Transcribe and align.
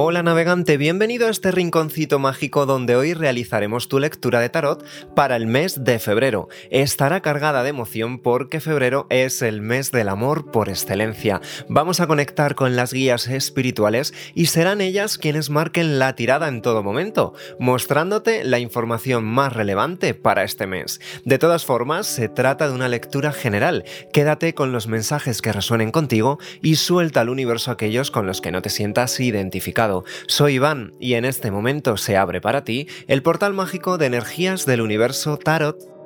Hola 0.00 0.22
navegante, 0.22 0.76
bienvenido 0.76 1.26
a 1.26 1.30
este 1.30 1.50
rinconcito 1.50 2.20
mágico 2.20 2.66
donde 2.66 2.94
hoy 2.94 3.14
realizaremos 3.14 3.88
tu 3.88 3.98
lectura 3.98 4.38
de 4.38 4.48
tarot 4.48 4.84
para 5.16 5.34
el 5.34 5.48
mes 5.48 5.82
de 5.82 5.98
febrero. 5.98 6.48
Estará 6.70 7.20
cargada 7.20 7.64
de 7.64 7.70
emoción 7.70 8.20
porque 8.20 8.60
febrero 8.60 9.08
es 9.10 9.42
el 9.42 9.60
mes 9.60 9.90
del 9.90 10.08
amor 10.08 10.52
por 10.52 10.68
excelencia. 10.68 11.40
Vamos 11.68 11.98
a 11.98 12.06
conectar 12.06 12.54
con 12.54 12.76
las 12.76 12.92
guías 12.92 13.26
espirituales 13.26 14.14
y 14.36 14.46
serán 14.46 14.80
ellas 14.80 15.18
quienes 15.18 15.50
marquen 15.50 15.98
la 15.98 16.14
tirada 16.14 16.46
en 16.46 16.62
todo 16.62 16.84
momento, 16.84 17.34
mostrándote 17.58 18.44
la 18.44 18.60
información 18.60 19.24
más 19.24 19.52
relevante 19.52 20.14
para 20.14 20.44
este 20.44 20.68
mes. 20.68 21.00
De 21.24 21.38
todas 21.38 21.64
formas, 21.64 22.06
se 22.06 22.28
trata 22.28 22.68
de 22.68 22.74
una 22.74 22.86
lectura 22.86 23.32
general. 23.32 23.84
Quédate 24.12 24.54
con 24.54 24.70
los 24.70 24.86
mensajes 24.86 25.42
que 25.42 25.52
resuenen 25.52 25.90
contigo 25.90 26.38
y 26.62 26.76
suelta 26.76 27.22
al 27.22 27.30
universo 27.30 27.72
aquellos 27.72 28.12
con 28.12 28.28
los 28.28 28.40
que 28.40 28.52
no 28.52 28.62
te 28.62 28.70
sientas 28.70 29.18
identificado 29.18 29.87
soy 30.26 30.54
Iván 30.54 30.92
y 31.00 31.14
en 31.14 31.24
este 31.24 31.50
momento 31.50 31.96
se 31.96 32.16
abre 32.16 32.40
para 32.40 32.64
ti 32.64 32.88
el 33.06 33.22
portal 33.22 33.54
mágico 33.54 33.98
de 33.98 34.06
energías 34.06 34.66
del 34.66 34.80
universo 34.80 35.38
Tarot 35.38 35.97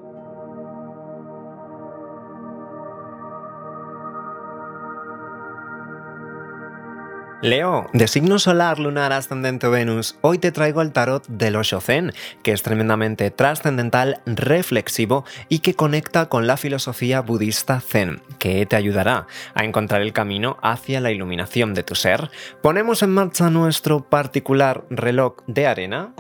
Leo, 7.42 7.90
de 7.92 8.06
signo 8.06 8.38
solar, 8.38 8.78
lunar, 8.78 9.12
ascendente 9.12 9.66
Venus, 9.66 10.16
hoy 10.20 10.38
te 10.38 10.52
traigo 10.52 10.80
el 10.80 10.92
tarot 10.92 11.26
del 11.26 11.56
Osho 11.56 11.80
Zen, 11.80 12.12
que 12.44 12.52
es 12.52 12.62
tremendamente 12.62 13.32
trascendental, 13.32 14.20
reflexivo 14.26 15.24
y 15.48 15.58
que 15.58 15.74
conecta 15.74 16.28
con 16.28 16.46
la 16.46 16.56
filosofía 16.56 17.20
budista 17.20 17.80
Zen, 17.80 18.22
que 18.38 18.64
te 18.64 18.76
ayudará 18.76 19.26
a 19.54 19.64
encontrar 19.64 20.02
el 20.02 20.12
camino 20.12 20.56
hacia 20.62 21.00
la 21.00 21.10
iluminación 21.10 21.74
de 21.74 21.82
tu 21.82 21.96
ser. 21.96 22.30
Ponemos 22.62 23.02
en 23.02 23.10
marcha 23.10 23.50
nuestro 23.50 24.08
particular 24.08 24.84
reloj 24.88 25.38
de 25.48 25.66
arena 25.66 26.14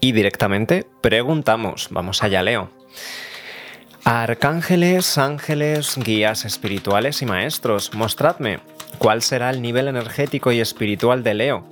y 0.00 0.10
directamente 0.10 0.84
preguntamos. 1.00 1.90
Vamos 1.92 2.24
allá, 2.24 2.42
Leo. 2.42 2.70
Arcángeles, 4.02 5.16
ángeles, 5.16 5.96
guías 5.96 6.44
espirituales 6.44 7.22
y 7.22 7.26
maestros, 7.26 7.94
mostradme 7.94 8.58
¿Cuál 8.98 9.22
será 9.22 9.50
el 9.50 9.62
nivel 9.62 9.86
energético 9.86 10.50
y 10.50 10.60
espiritual 10.60 11.22
de 11.22 11.34
Leo 11.34 11.64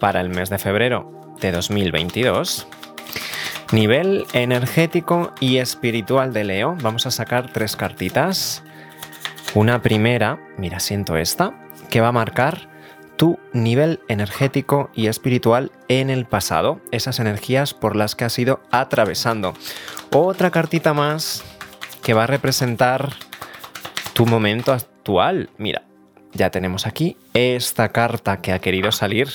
para 0.00 0.20
el 0.20 0.28
mes 0.28 0.50
de 0.50 0.58
febrero 0.58 1.10
de 1.40 1.50
2022? 1.50 2.66
Nivel 3.72 4.26
energético 4.34 5.32
y 5.40 5.56
espiritual 5.56 6.34
de 6.34 6.44
Leo. 6.44 6.76
Vamos 6.82 7.06
a 7.06 7.10
sacar 7.10 7.50
tres 7.50 7.74
cartitas. 7.74 8.62
Una 9.54 9.80
primera, 9.80 10.38
mira, 10.58 10.78
siento 10.78 11.16
esta, 11.16 11.54
que 11.88 12.02
va 12.02 12.08
a 12.08 12.12
marcar 12.12 12.68
tu 13.16 13.38
nivel 13.54 14.00
energético 14.08 14.90
y 14.94 15.06
espiritual 15.06 15.72
en 15.88 16.10
el 16.10 16.26
pasado, 16.26 16.80
esas 16.90 17.18
energías 17.18 17.72
por 17.72 17.96
las 17.96 18.14
que 18.14 18.24
has 18.24 18.38
ido 18.38 18.60
atravesando. 18.70 19.54
Otra 20.12 20.50
cartita 20.50 20.92
más 20.92 21.42
que 22.02 22.12
va 22.12 22.24
a 22.24 22.26
representar 22.26 23.10
tu 24.12 24.26
momento 24.26 24.72
actual. 24.72 25.48
Mira, 25.56 25.82
ya 26.34 26.50
tenemos 26.50 26.86
aquí 26.86 27.16
esta 27.32 27.90
carta 27.90 28.40
que 28.40 28.52
ha 28.52 28.58
querido 28.58 28.92
salir 28.92 29.28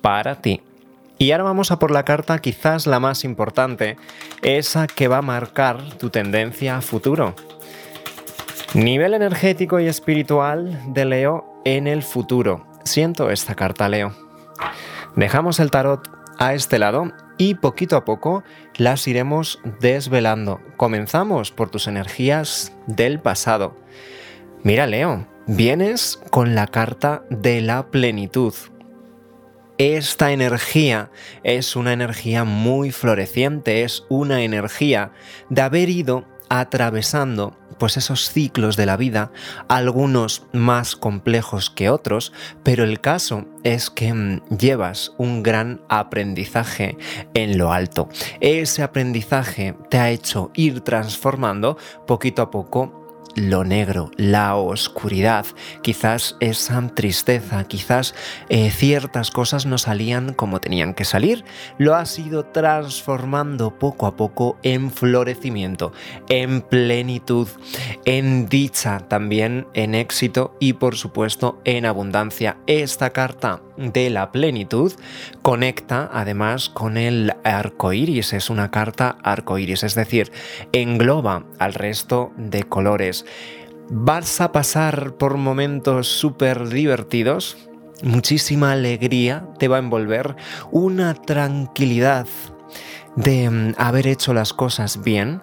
para 0.00 0.40
ti. 0.40 0.62
Y 1.18 1.30
ahora 1.30 1.44
vamos 1.44 1.70
a 1.70 1.78
por 1.78 1.90
la 1.90 2.04
carta 2.04 2.38
quizás 2.40 2.86
la 2.86 2.98
más 2.98 3.24
importante, 3.24 3.96
esa 4.42 4.86
que 4.86 5.08
va 5.08 5.18
a 5.18 5.22
marcar 5.22 5.94
tu 5.98 6.10
tendencia 6.10 6.76
a 6.76 6.80
futuro. 6.80 7.34
Nivel 8.74 9.14
energético 9.14 9.78
y 9.78 9.86
espiritual 9.86 10.80
de 10.92 11.04
Leo 11.04 11.60
en 11.64 11.86
el 11.86 12.02
futuro. 12.02 12.66
Siento 12.84 13.30
esta 13.30 13.54
carta, 13.54 13.88
Leo. 13.88 14.12
Dejamos 15.14 15.60
el 15.60 15.70
tarot 15.70 16.08
a 16.38 16.54
este 16.54 16.78
lado 16.78 17.12
y 17.38 17.54
poquito 17.54 17.96
a 17.96 18.04
poco 18.04 18.42
las 18.76 19.06
iremos 19.06 19.60
desvelando. 19.80 20.60
Comenzamos 20.76 21.52
por 21.52 21.70
tus 21.70 21.86
energías 21.86 22.72
del 22.86 23.20
pasado. 23.20 23.76
Mira, 24.64 24.86
Leo, 24.86 25.26
vienes 25.46 26.20
con 26.30 26.54
la 26.54 26.66
carta 26.66 27.24
de 27.30 27.60
la 27.60 27.90
plenitud. 27.90 28.54
Esta 29.78 30.32
energía 30.32 31.10
es 31.42 31.74
una 31.74 31.92
energía 31.92 32.44
muy 32.44 32.92
floreciente, 32.92 33.82
es 33.82 34.04
una 34.08 34.42
energía 34.42 35.12
de 35.48 35.62
haber 35.62 35.88
ido 35.88 36.24
atravesando 36.48 37.56
pues 37.78 37.96
esos 37.96 38.30
ciclos 38.30 38.76
de 38.76 38.86
la 38.86 38.96
vida, 38.96 39.32
algunos 39.68 40.46
más 40.52 40.94
complejos 40.94 41.70
que 41.70 41.88
otros, 41.88 42.32
pero 42.62 42.84
el 42.84 43.00
caso 43.00 43.46
es 43.64 43.90
que 43.90 44.12
mm, 44.12 44.42
llevas 44.58 45.14
un 45.16 45.42
gran 45.42 45.80
aprendizaje 45.88 46.96
en 47.34 47.56
lo 47.56 47.72
alto. 47.72 48.08
Ese 48.40 48.82
aprendizaje 48.82 49.74
te 49.88 49.98
ha 49.98 50.10
hecho 50.10 50.50
ir 50.54 50.82
transformando 50.82 51.78
poquito 52.06 52.42
a 52.42 52.50
poco 52.50 53.01
lo 53.36 53.64
negro, 53.64 54.10
la 54.16 54.56
oscuridad, 54.56 55.46
quizás 55.82 56.36
esa 56.40 56.80
tristeza, 56.94 57.64
quizás 57.64 58.14
eh, 58.48 58.70
ciertas 58.70 59.30
cosas 59.30 59.66
no 59.66 59.78
salían 59.78 60.32
como 60.34 60.60
tenían 60.60 60.94
que 60.94 61.04
salir, 61.04 61.44
lo 61.78 61.94
has 61.94 62.18
ido 62.18 62.44
transformando 62.46 63.78
poco 63.78 64.06
a 64.06 64.16
poco 64.16 64.58
en 64.62 64.90
florecimiento, 64.90 65.92
en 66.28 66.62
plenitud, 66.62 67.48
en 68.04 68.48
dicha, 68.48 69.00
también 69.08 69.66
en 69.74 69.94
éxito 69.94 70.56
y 70.60 70.74
por 70.74 70.96
supuesto 70.96 71.60
en 71.64 71.86
abundancia. 71.86 72.56
Esta 72.66 73.10
carta 73.10 73.62
de 73.76 74.10
la 74.10 74.32
plenitud 74.32 74.92
conecta 75.42 76.10
además 76.12 76.68
con 76.68 76.96
el 76.96 77.34
arco 77.44 77.92
iris, 77.92 78.32
es 78.32 78.50
una 78.50 78.70
carta 78.70 79.16
arco 79.22 79.58
iris, 79.58 79.82
es 79.82 79.94
decir, 79.94 80.32
engloba 80.72 81.44
al 81.58 81.74
resto 81.74 82.32
de 82.36 82.64
colores. 82.64 83.24
Vas 83.90 84.40
a 84.40 84.52
pasar 84.52 85.14
por 85.14 85.36
momentos 85.36 86.08
súper 86.08 86.68
divertidos, 86.68 87.56
muchísima 88.02 88.72
alegría 88.72 89.48
te 89.58 89.68
va 89.68 89.76
a 89.76 89.80
envolver, 89.80 90.36
una 90.70 91.14
tranquilidad 91.14 92.26
de 93.16 93.50
mm, 93.50 93.74
haber 93.76 94.06
hecho 94.06 94.32
las 94.34 94.52
cosas 94.52 95.02
bien, 95.02 95.42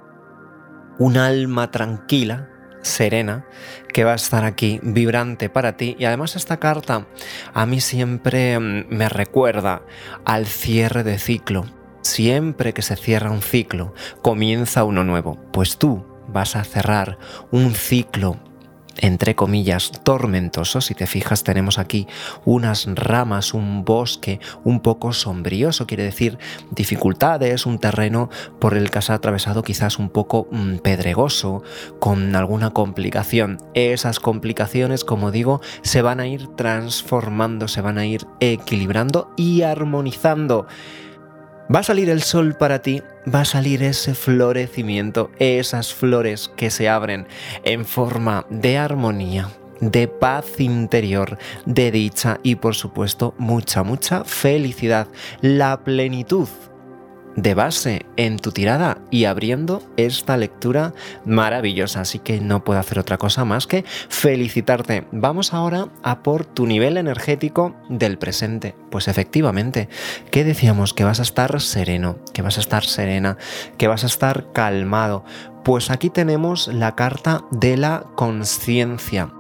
un 0.98 1.18
alma 1.18 1.72
tranquila 1.72 2.50
serena 2.82 3.46
que 3.94 4.04
va 4.04 4.14
a 4.14 4.16
estar 4.16 4.46
aquí, 4.46 4.80
vibrante 4.84 5.50
para 5.50 5.78
ti. 5.78 5.96
Y 6.00 6.06
además 6.06 6.36
esta 6.36 6.58
carta 6.58 7.08
a 7.54 7.66
mí 7.66 7.82
siempre 7.82 8.60
mm, 8.60 8.88
me 8.90 9.10
recuerda 9.10 9.82
al 10.26 10.46
cierre 10.48 11.04
de 11.04 11.20
ciclo. 11.20 11.66
Siempre 12.02 12.74
que 12.74 12.82
se 12.82 12.96
cierra 12.96 13.32
un 13.32 13.42
ciclo, 13.42 13.94
comienza 14.22 14.84
uno 14.84 15.04
nuevo. 15.04 15.38
Pues 15.52 15.78
tú 15.78 16.06
vas 16.28 16.56
a 16.56 16.64
cerrar 16.64 17.18
un 17.52 17.74
ciclo 17.74 18.40
entre 19.02 19.36
comillas, 19.36 19.92
tormentoso. 20.04 20.82
Si 20.82 20.94
te 20.94 21.08
fijas, 21.08 21.44
tenemos 21.44 21.80
aquí 21.80 22.08
unas 22.46 22.88
ramas, 22.88 23.54
un 23.54 23.84
bosque 23.86 24.40
un 24.64 24.82
poco 24.82 25.14
sombrío. 25.14 25.70
quiere 25.88 26.04
decir 26.04 26.38
dificultades, 26.72 27.66
un 27.66 27.80
terreno 27.80 28.30
por 28.60 28.76
el 28.76 28.92
que 28.92 29.00
has 29.00 29.10
atravesado 29.10 29.64
quizás 29.64 30.00
un 30.00 30.10
poco 30.10 30.48
mm, 30.52 30.78
pedregoso, 30.78 31.64
con 32.00 32.36
alguna 32.36 32.72
complicación. 32.72 33.58
Esas 33.74 34.20
complicaciones, 34.20 35.04
como 35.04 35.32
digo, 35.32 35.62
se 35.82 36.02
van 36.02 36.20
a 36.20 36.28
ir 36.28 36.48
transformando, 36.56 37.68
se 37.68 37.82
van 37.82 37.98
a 37.98 38.06
ir 38.06 38.26
equilibrando 38.40 39.32
y 39.38 39.62
armonizando. 39.62 40.68
Va 41.74 41.82
a 41.82 41.84
salir 41.84 42.10
el 42.10 42.24
sol 42.24 42.56
para 42.56 42.82
ti, 42.82 43.04
va 43.32 43.42
a 43.42 43.46
salir 43.46 43.84
ese 43.84 44.16
florecimiento, 44.16 45.30
esas 45.38 45.94
flores 45.94 46.50
que 46.56 46.72
se 46.72 46.90
abren 46.90 47.28
en 47.64 47.86
forma 47.86 48.48
de 48.50 48.80
armonía, 48.80 49.50
de 49.80 50.08
paz 50.08 50.60
interior, 50.60 51.38
de 51.68 51.92
dicha 51.92 52.40
y 52.42 52.56
por 52.56 52.74
supuesto 52.74 53.36
mucha, 53.38 53.84
mucha 53.84 54.24
felicidad, 54.24 55.08
la 55.42 55.84
plenitud 55.84 56.48
de 57.42 57.54
base 57.54 58.06
en 58.18 58.38
tu 58.38 58.52
tirada 58.52 58.98
y 59.12 59.26
abriendo 59.26 59.82
esta 59.96 60.36
lectura 60.36 60.94
maravillosa. 61.26 62.02
Así 62.02 62.20
que 62.20 62.42
no 62.42 62.64
puedo 62.64 62.80
hacer 62.80 63.00
otra 63.00 63.18
cosa 63.18 63.46
más 63.46 63.66
que 63.66 63.86
felicitarte. 64.10 65.06
Vamos 65.12 65.54
ahora 65.54 65.88
a 66.04 66.22
por 66.22 66.46
tu 66.46 66.68
nivel 66.68 66.98
energético 66.98 67.76
del 67.88 68.18
presente. 68.18 68.76
Pues 68.92 69.08
efectivamente, 69.08 69.88
¿qué 70.32 70.44
decíamos? 70.44 70.94
Que 70.94 71.06
vas 71.06 71.20
a 71.20 71.24
estar 71.24 71.62
sereno, 71.62 72.18
que 72.34 72.42
vas 72.42 72.58
a 72.58 72.62
estar 72.62 72.84
serena, 72.84 73.38
que 73.78 73.88
vas 73.88 74.04
a 74.04 74.08
estar 74.08 74.52
calmado. 74.52 75.24
Pues 75.64 75.92
aquí 75.92 76.10
tenemos 76.10 76.68
la 76.68 76.96
carta 76.96 77.44
de 77.52 77.78
la 77.78 78.06
conciencia. 78.16 79.32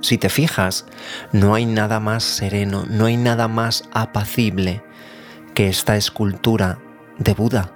Si 0.00 0.16
te 0.18 0.30
fijas, 0.30 0.86
no 1.30 1.54
hay 1.54 1.66
nada 1.66 2.00
más 2.00 2.24
sereno, 2.24 2.84
no 2.88 3.04
hay 3.04 3.18
nada 3.18 3.48
más 3.48 3.84
apacible 3.92 4.82
que 5.54 5.68
esta 5.68 5.96
escultura 5.96 6.78
de 7.18 7.34
Buda. 7.34 7.72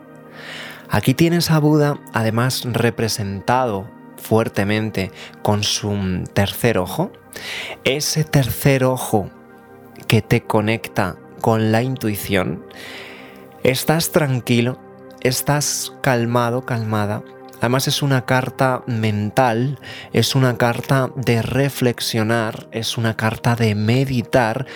Aquí 0.88 1.14
tienes 1.14 1.50
a 1.50 1.58
Buda 1.58 1.98
además 2.12 2.62
representado 2.64 3.90
fuertemente 4.16 5.10
con 5.42 5.62
su 5.62 6.24
tercer 6.32 6.78
ojo. 6.78 7.12
Ese 7.84 8.24
tercer 8.24 8.84
ojo 8.84 9.30
que 10.06 10.22
te 10.22 10.42
conecta 10.42 11.16
con 11.40 11.72
la 11.72 11.82
intuición, 11.82 12.64
estás 13.62 14.12
tranquilo, 14.12 14.78
estás 15.20 15.92
calmado, 16.00 16.64
calmada. 16.64 17.22
Además 17.58 17.88
es 17.88 18.02
una 18.02 18.24
carta 18.24 18.82
mental, 18.86 19.78
es 20.12 20.34
una 20.34 20.56
carta 20.56 21.10
de 21.16 21.42
reflexionar, 21.42 22.68
es 22.72 22.98
una 22.98 23.16
carta 23.16 23.56
de 23.56 23.74
meditar 23.74 24.66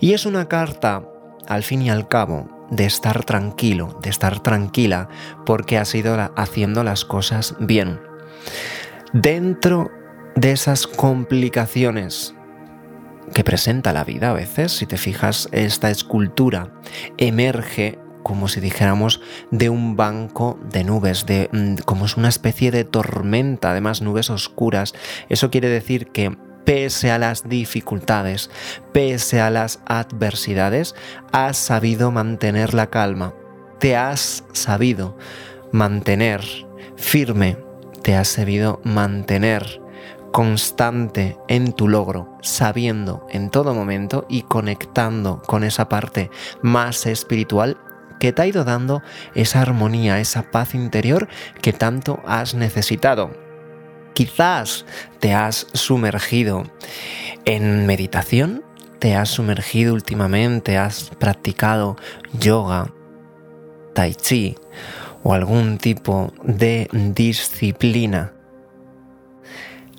y 0.00 0.12
es 0.12 0.26
una 0.26 0.46
carta, 0.46 1.02
al 1.48 1.62
fin 1.62 1.82
y 1.82 1.90
al 1.90 2.08
cabo, 2.08 2.48
de 2.70 2.86
estar 2.86 3.24
tranquilo, 3.24 3.98
de 4.02 4.10
estar 4.10 4.40
tranquila, 4.40 5.08
porque 5.46 5.78
has 5.78 5.94
ido 5.94 6.16
haciendo 6.36 6.82
las 6.82 7.04
cosas 7.04 7.54
bien. 7.60 8.00
Dentro 9.12 9.90
de 10.34 10.52
esas 10.52 10.86
complicaciones 10.86 12.34
que 13.32 13.44
presenta 13.44 13.92
la 13.92 14.04
vida 14.04 14.30
a 14.30 14.34
veces, 14.34 14.72
si 14.72 14.86
te 14.86 14.96
fijas, 14.96 15.48
esta 15.52 15.90
escultura 15.90 16.72
emerge 17.16 17.98
como 18.24 18.48
si 18.48 18.58
dijéramos 18.60 19.20
de 19.50 19.68
un 19.68 19.96
banco 19.96 20.58
de 20.70 20.82
nubes, 20.82 21.26
de 21.26 21.48
mm, 21.52 21.82
como 21.84 22.06
es 22.06 22.16
una 22.16 22.28
especie 22.28 22.70
de 22.72 22.84
tormenta, 22.84 23.70
además 23.70 24.02
nubes 24.02 24.30
oscuras. 24.30 24.94
Eso 25.28 25.50
quiere 25.50 25.68
decir 25.68 26.08
que 26.08 26.36
pese 26.64 27.10
a 27.10 27.18
las 27.18 27.48
dificultades, 27.48 28.50
pese 28.92 29.40
a 29.40 29.50
las 29.50 29.80
adversidades, 29.86 30.94
has 31.32 31.56
sabido 31.56 32.10
mantener 32.10 32.74
la 32.74 32.88
calma, 32.88 33.34
te 33.78 33.96
has 33.96 34.44
sabido 34.52 35.16
mantener 35.72 36.42
firme, 36.96 37.58
te 38.02 38.16
has 38.16 38.28
sabido 38.28 38.80
mantener 38.84 39.80
constante 40.32 41.36
en 41.46 41.72
tu 41.72 41.86
logro, 41.88 42.36
sabiendo 42.42 43.26
en 43.30 43.50
todo 43.50 43.72
momento 43.72 44.26
y 44.28 44.42
conectando 44.42 45.40
con 45.46 45.62
esa 45.62 45.88
parte 45.88 46.30
más 46.60 47.06
espiritual 47.06 47.78
que 48.18 48.32
te 48.32 48.42
ha 48.42 48.46
ido 48.46 48.64
dando 48.64 49.02
esa 49.34 49.60
armonía, 49.60 50.18
esa 50.18 50.50
paz 50.50 50.74
interior 50.74 51.28
que 51.62 51.72
tanto 51.72 52.20
has 52.26 52.54
necesitado. 52.54 53.43
Quizás 54.14 54.86
te 55.20 55.34
has 55.34 55.66
sumergido 55.72 56.64
en 57.44 57.86
meditación, 57.86 58.64
te 58.98 59.16
has 59.16 59.28
sumergido 59.28 59.92
últimamente, 59.92 60.78
has 60.78 61.10
practicado 61.18 61.96
yoga, 62.38 62.92
tai 63.92 64.14
chi 64.14 64.56
o 65.22 65.34
algún 65.34 65.78
tipo 65.78 66.32
de 66.42 66.88
disciplina 66.92 68.34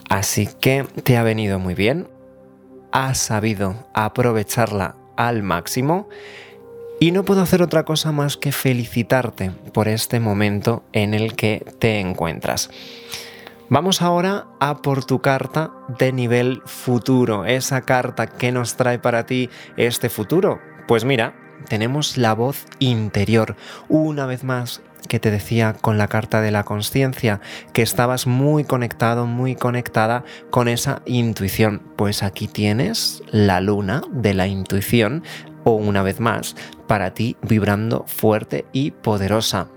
Así 0.09 0.47
que 0.61 0.85
te 1.03 1.17
ha 1.17 1.23
venido 1.23 1.59
muy 1.59 1.73
bien, 1.73 2.07
has 2.91 3.17
sabido 3.17 3.87
aprovecharla 3.93 4.95
al 5.17 5.41
máximo 5.41 6.07
y 6.99 7.11
no 7.11 7.25
puedo 7.25 7.41
hacer 7.41 7.61
otra 7.61 7.83
cosa 7.83 8.11
más 8.11 8.37
que 8.37 8.51
felicitarte 8.51 9.51
por 9.73 9.87
este 9.87 10.19
momento 10.19 10.83
en 10.93 11.13
el 11.13 11.35
que 11.35 11.65
te 11.79 11.99
encuentras. 11.99 12.69
Vamos 13.67 14.03
ahora 14.03 14.45
a 14.59 14.83
por 14.83 15.05
tu 15.05 15.21
carta 15.21 15.71
de 15.97 16.13
nivel 16.13 16.61
futuro, 16.65 17.45
esa 17.45 17.81
carta 17.81 18.27
que 18.27 18.51
nos 18.51 18.75
trae 18.75 18.99
para 18.99 19.25
ti 19.25 19.49
este 19.75 20.09
futuro. 20.09 20.59
Pues 20.87 21.03
mira, 21.03 21.33
tenemos 21.67 22.15
la 22.15 22.35
voz 22.35 22.65
interior. 22.77 23.55
Una 23.89 24.27
vez 24.27 24.43
más, 24.43 24.83
que 25.09 25.19
te 25.19 25.31
decía 25.31 25.73
con 25.81 25.97
la 25.97 26.07
carta 26.07 26.41
de 26.41 26.51
la 26.51 26.63
conciencia, 26.63 27.41
que 27.73 27.81
estabas 27.81 28.27
muy 28.27 28.65
conectado, 28.65 29.25
muy 29.25 29.55
conectada 29.55 30.23
con 30.51 30.67
esa 30.67 31.01
intuición. 31.07 31.81
Pues 31.95 32.21
aquí 32.21 32.47
tienes 32.47 33.23
la 33.31 33.61
luna 33.61 34.03
de 34.11 34.35
la 34.35 34.45
intuición, 34.45 35.23
o 35.63 35.71
una 35.71 36.03
vez 36.03 36.19
más, 36.19 36.55
para 36.85 37.15
ti 37.15 37.35
vibrando 37.41 38.05
fuerte 38.05 38.65
y 38.73 38.91
poderosa. 38.91 39.69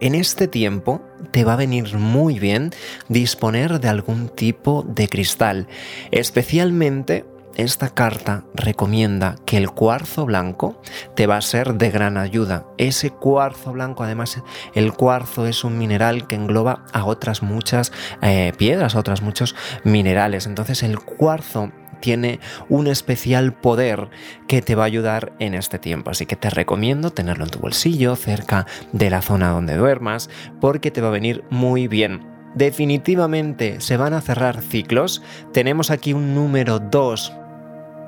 En 0.00 0.14
este 0.14 0.48
tiempo 0.48 1.02
te 1.30 1.44
va 1.44 1.52
a 1.52 1.56
venir 1.56 1.96
muy 1.98 2.38
bien 2.38 2.70
disponer 3.08 3.80
de 3.80 3.88
algún 3.88 4.30
tipo 4.30 4.82
de 4.88 5.08
cristal, 5.08 5.68
especialmente 6.10 7.26
esta 7.56 7.90
carta 7.90 8.44
recomienda 8.54 9.36
que 9.44 9.58
el 9.58 9.70
cuarzo 9.70 10.24
blanco 10.24 10.80
te 11.14 11.26
va 11.26 11.36
a 11.36 11.42
ser 11.42 11.74
de 11.74 11.90
gran 11.90 12.16
ayuda. 12.16 12.64
Ese 12.78 13.10
cuarzo 13.10 13.72
blanco, 13.72 14.02
además, 14.02 14.42
el 14.74 14.94
cuarzo 14.94 15.46
es 15.46 15.64
un 15.64 15.76
mineral 15.76 16.26
que 16.26 16.36
engloba 16.36 16.86
a 16.92 17.04
otras 17.04 17.42
muchas 17.42 17.92
eh, 18.22 18.52
piedras, 18.56 18.94
a 18.94 19.00
otros 19.00 19.20
muchos 19.20 19.54
minerales. 19.84 20.46
Entonces 20.46 20.82
el 20.82 20.98
cuarzo 20.98 21.72
tiene 22.00 22.40
un 22.68 22.86
especial 22.86 23.52
poder 23.52 24.08
que 24.48 24.62
te 24.62 24.74
va 24.74 24.84
a 24.84 24.86
ayudar 24.86 25.32
en 25.38 25.54
este 25.54 25.78
tiempo. 25.78 26.10
Así 26.10 26.26
que 26.26 26.36
te 26.36 26.50
recomiendo 26.50 27.10
tenerlo 27.10 27.44
en 27.44 27.50
tu 27.50 27.58
bolsillo, 27.58 28.16
cerca 28.16 28.66
de 28.92 29.10
la 29.10 29.22
zona 29.22 29.50
donde 29.50 29.76
duermas, 29.76 30.30
porque 30.60 30.90
te 30.90 31.00
va 31.00 31.08
a 31.08 31.12
venir 31.12 31.44
muy 31.50 31.88
bien. 31.88 32.26
Definitivamente 32.54 33.80
se 33.80 33.96
van 33.96 34.12
a 34.12 34.20
cerrar 34.20 34.60
ciclos. 34.60 35.22
Tenemos 35.52 35.90
aquí 35.90 36.12
un 36.12 36.34
número 36.34 36.80
2 36.80 37.32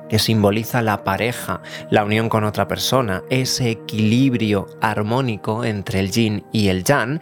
que 0.09 0.19
simboliza 0.19 0.81
la 0.81 1.03
pareja, 1.03 1.61
la 1.89 2.03
unión 2.03 2.29
con 2.29 2.43
otra 2.43 2.67
persona, 2.67 3.23
ese 3.29 3.71
equilibrio 3.71 4.67
armónico 4.81 5.63
entre 5.63 5.99
el 6.01 6.11
yin 6.11 6.43
y 6.51 6.67
el 6.67 6.83
yang. 6.83 7.19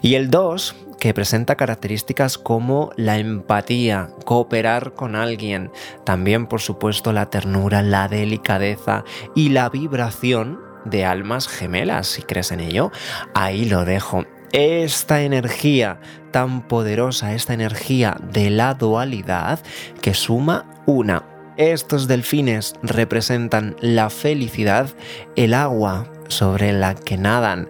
Y 0.00 0.14
el 0.14 0.30
2, 0.30 0.74
que 1.00 1.12
presenta 1.14 1.56
características 1.56 2.38
como 2.38 2.92
la 2.96 3.18
empatía, 3.18 4.10
cooperar 4.24 4.94
con 4.94 5.16
alguien, 5.16 5.72
también 6.04 6.46
por 6.46 6.60
supuesto 6.60 7.12
la 7.12 7.30
ternura, 7.30 7.82
la 7.82 8.06
delicadeza 8.06 9.04
y 9.34 9.48
la 9.48 9.68
vibración 9.68 10.60
de 10.84 11.04
almas 11.04 11.48
gemelas, 11.48 12.06
si 12.06 12.22
crees 12.22 12.52
en 12.52 12.60
ello, 12.60 12.92
ahí 13.34 13.64
lo 13.64 13.84
dejo. 13.84 14.24
Esta 14.52 15.22
energía 15.22 16.00
tan 16.30 16.68
poderosa, 16.68 17.34
esta 17.34 17.54
energía 17.54 18.16
de 18.32 18.50
la 18.50 18.74
dualidad 18.74 19.60
que 20.00 20.14
suma 20.14 20.66
una 20.86 21.24
estos 21.60 22.08
delfines 22.08 22.72
representan 22.82 23.76
la 23.80 24.08
felicidad, 24.08 24.88
el 25.36 25.52
agua 25.52 26.10
sobre 26.30 26.72
la 26.72 26.94
que 26.94 27.16
nadan. 27.16 27.68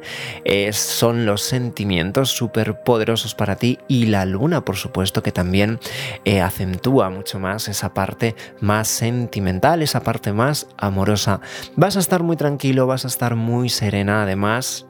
son 0.73 1.27
los 1.27 1.43
sentimientos 1.43 2.31
súper 2.31 2.83
poderosos 2.83 3.35
para 3.35 3.57
ti 3.57 3.79
y 3.89 4.07
la 4.07 4.25
luna, 4.25 4.65
por 4.65 4.77
supuesto, 4.77 5.23
que 5.23 5.33
también 5.33 5.81
eh, 6.25 6.41
acentúa 6.41 7.11
mucho 7.11 7.39
más 7.39 7.69
esa 7.69 7.95
parte 7.95 8.35
más 8.61 8.89
sentimental, 8.89 9.83
esa 9.83 10.03
parte 10.03 10.33
más 10.33 10.67
amorosa. 10.77 11.41
Vas 11.77 11.97
a 11.97 12.01
estar 12.01 12.23
muy 12.23 12.37
tranquilo, 12.37 12.87
vas 12.87 13.05
a 13.05 13.09
estar 13.09 13.35
muy 13.35 13.69
serena, 13.69 14.23
además 14.23 14.87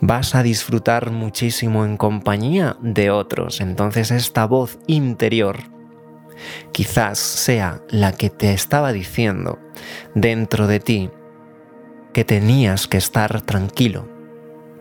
vas 0.00 0.34
a 0.34 0.42
disfrutar 0.42 1.12
muchísimo 1.12 1.84
en 1.84 1.96
compañía 1.96 2.76
de 2.80 3.10
otros. 3.10 3.60
Entonces 3.60 4.10
esta 4.10 4.46
voz 4.46 4.78
interior 4.86 5.60
quizás 6.72 7.18
sea 7.18 7.80
la 7.88 8.12
que 8.12 8.28
te 8.28 8.52
estaba 8.52 8.92
diciendo 8.92 9.58
dentro 10.14 10.66
de 10.66 10.80
ti 10.80 11.10
que 12.12 12.24
tenías 12.24 12.86
que 12.86 12.98
estar 12.98 13.42
tranquilo, 13.42 14.08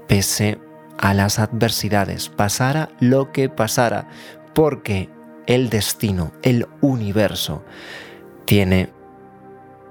pese 0.07 0.57
a 0.97 1.13
las 1.13 1.39
adversidades, 1.39 2.29
pasara 2.29 2.89
lo 2.99 3.31
que 3.31 3.49
pasara, 3.49 4.09
porque 4.53 5.09
el 5.47 5.69
destino, 5.69 6.31
el 6.43 6.67
universo, 6.81 7.63
tiene 8.45 8.89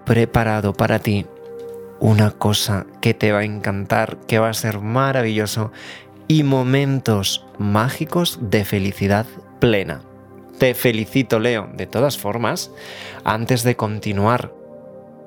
preparado 0.05 0.73
para 0.75 0.99
ti 0.99 1.27
una 1.99 2.31
cosa 2.31 2.87
que 3.01 3.15
te 3.15 3.33
va 3.33 3.41
a 3.41 3.45
encantar, 3.45 4.19
que 4.27 4.39
va 4.39 4.49
a 4.49 4.55
ser 4.55 4.81
maravilloso 4.81 5.73
y 6.29 6.43
momentos 6.43 7.47
mágicos 7.59 8.39
de 8.41 8.65
felicidad 8.65 9.27
plena. 9.59 10.03
Te 10.59 10.75
felicito, 10.75 11.39
Leo. 11.39 11.69
De 11.75 11.87
todas 11.87 12.19
formas, 12.19 12.71
antes 13.25 13.63
de 13.63 13.77
continuar 13.77 14.53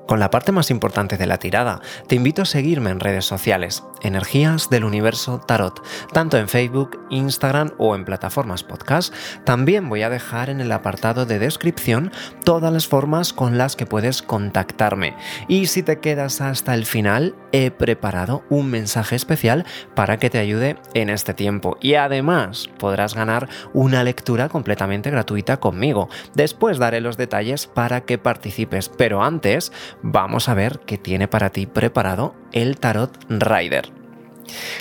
con 0.07 0.19
la 0.19 0.29
parte 0.29 0.51
más 0.51 0.69
importante 0.69 1.17
de 1.17 1.25
la 1.25 1.37
tirada, 1.37 1.81
te 2.07 2.15
invito 2.15 2.41
a 2.41 2.45
seguirme 2.45 2.89
en 2.89 2.99
redes 2.99 3.25
sociales, 3.25 3.83
Energías 4.01 4.69
del 4.69 4.83
Universo 4.83 5.39
Tarot, 5.39 5.81
tanto 6.11 6.37
en 6.37 6.49
Facebook, 6.49 6.99
Instagram 7.09 7.71
o 7.77 7.95
en 7.95 8.05
plataformas 8.05 8.63
podcast. 8.63 9.13
También 9.45 9.89
voy 9.89 10.01
a 10.01 10.09
dejar 10.09 10.49
en 10.49 10.61
el 10.61 10.71
apartado 10.71 11.25
de 11.25 11.39
descripción 11.39 12.11
todas 12.43 12.71
las 12.71 12.87
formas 12.87 13.33
con 13.33 13.57
las 13.57 13.75
que 13.75 13.85
puedes 13.85 14.21
contactarme. 14.21 15.15
Y 15.47 15.67
si 15.67 15.83
te 15.83 15.99
quedas 15.99 16.41
hasta 16.41 16.73
el 16.73 16.85
final, 16.85 17.35
he 17.51 17.71
preparado 17.71 18.43
un 18.49 18.69
mensaje 18.69 19.15
especial 19.15 19.65
para 19.95 20.17
que 20.17 20.29
te 20.29 20.39
ayude 20.39 20.77
en 20.93 21.09
este 21.09 21.33
tiempo. 21.33 21.77
Y 21.81 21.95
además 21.95 22.69
podrás 22.77 23.15
ganar 23.15 23.47
una 23.73 24.03
lectura 24.03 24.49
completamente 24.49 25.11
gratuita 25.11 25.57
conmigo. 25.57 26.09
Después 26.33 26.77
daré 26.77 26.99
los 26.99 27.17
detalles 27.17 27.67
para 27.67 28.01
que 28.01 28.17
participes, 28.17 28.89
pero 28.89 29.23
antes 29.23 29.71
vamos 30.01 30.49
a 30.49 30.53
ver 30.53 30.79
qué 30.85 30.97
tiene 30.97 31.27
para 31.27 31.49
ti 31.49 31.65
preparado 31.65 32.35
el 32.51 32.77
Tarot 32.77 33.17
Rider. 33.29 33.89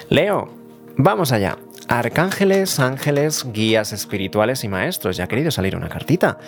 Leo, 0.09 0.53
vamos 0.97 1.33
allá. 1.33 1.59
Arcángeles, 1.89 2.81
ángeles, 2.81 3.47
guías 3.53 3.93
espirituales 3.93 4.65
y 4.65 4.69
maestros. 4.69 5.17
Ya 5.17 5.25
ha 5.25 5.29
querido 5.29 5.51
salir 5.51 5.77
una 5.77 5.89
cartita. 5.89 6.39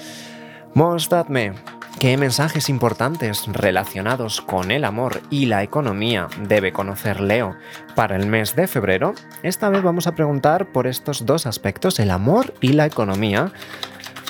Mostradme 0.74 1.52
qué 2.00 2.16
mensajes 2.16 2.68
importantes 2.68 3.44
relacionados 3.46 4.40
con 4.40 4.70
el 4.70 4.84
amor 4.84 5.22
y 5.30 5.46
la 5.46 5.62
economía 5.62 6.28
debe 6.40 6.72
conocer 6.72 7.20
Leo 7.20 7.56
para 7.94 8.16
el 8.16 8.26
mes 8.26 8.56
de 8.56 8.66
febrero, 8.66 9.14
esta 9.42 9.68
vez 9.68 9.82
vamos 9.82 10.06
a 10.06 10.16
preguntar 10.16 10.72
por 10.72 10.86
estos 10.86 11.26
dos 11.26 11.46
aspectos, 11.46 12.00
el 12.00 12.10
amor 12.10 12.54
y 12.60 12.72
la 12.72 12.86
economía, 12.86 13.52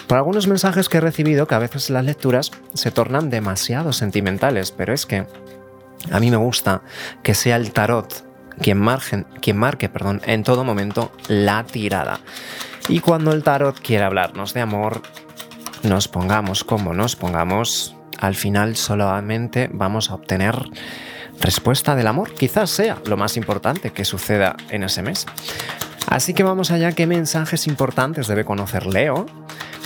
por 0.06 0.18
algunos 0.18 0.46
mensajes 0.46 0.88
que 0.88 0.98
he 0.98 1.00
recibido 1.00 1.46
que 1.46 1.54
a 1.54 1.58
veces 1.58 1.90
las 1.90 2.04
lecturas 2.04 2.50
se 2.74 2.90
tornan 2.90 3.30
demasiado 3.30 3.92
sentimentales, 3.92 4.70
pero 4.72 4.92
es 4.92 5.06
que 5.06 5.26
a 6.10 6.20
mí 6.20 6.30
me 6.30 6.36
gusta 6.36 6.82
que 7.22 7.34
sea 7.34 7.56
el 7.56 7.72
tarot 7.72 8.24
quien, 8.60 8.78
marque 8.78 9.88
perdón, 9.88 10.20
en 10.26 10.42
todo 10.42 10.64
momento 10.64 11.12
la 11.28 11.64
tirada. 11.64 12.20
Y 12.88 13.00
cuando 13.00 13.32
el 13.32 13.42
tarot 13.42 13.80
quiere 13.80 14.04
hablarnos 14.04 14.54
de 14.54 14.60
amor, 14.60 15.02
nos 15.82 16.08
pongamos 16.08 16.64
como 16.64 16.94
nos 16.94 17.16
pongamos, 17.16 17.96
al 18.18 18.34
final 18.34 18.76
solamente 18.76 19.68
vamos 19.72 20.10
a 20.10 20.14
obtener 20.14 20.56
respuesta 21.40 21.96
del 21.96 22.06
amor. 22.06 22.32
Quizás 22.34 22.70
sea 22.70 22.98
lo 23.06 23.16
más 23.16 23.36
importante 23.36 23.90
que 23.90 24.04
suceda 24.04 24.56
en 24.70 24.84
ese 24.84 25.02
mes. 25.02 25.26
Así 26.08 26.34
que 26.34 26.42
vamos 26.42 26.70
allá, 26.70 26.92
¿qué 26.92 27.06
mensajes 27.06 27.66
importantes 27.66 28.28
debe 28.28 28.44
conocer 28.44 28.86
Leo 28.86 29.26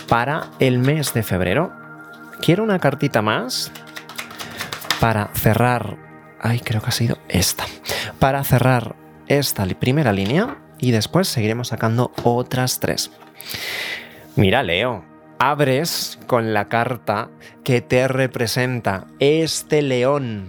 para 0.09 0.51
el 0.59 0.79
mes 0.79 1.13
de 1.15 1.23
febrero? 1.23 1.73
Quiero 2.41 2.65
una 2.65 2.79
cartita 2.79 3.23
más 3.23 3.71
para 5.01 5.29
cerrar. 5.35 5.97
Ay, 6.41 6.61
creo 6.61 6.81
que 6.81 6.89
ha 6.89 6.93
sido 6.93 7.19
esta. 7.29 7.65
Para 8.19 8.43
cerrar 8.45 8.97
esta 9.27 9.67
primera 9.67 10.13
línea 10.13 10.59
y 10.79 10.91
después 10.91 11.29
seguiremos 11.29 11.69
sacando 11.69 12.13
otras 12.25 12.81
tres. 12.81 13.11
Mira, 14.37 14.63
Leo, 14.63 15.05
abres 15.39 16.19
con 16.27 16.55
la 16.55 16.69
carta 16.69 17.29
que 17.65 17.81
te 17.81 18.09
representa 18.09 19.07
este 19.19 19.83
león, 19.83 20.49